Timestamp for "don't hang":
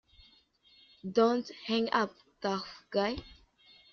1.11-1.87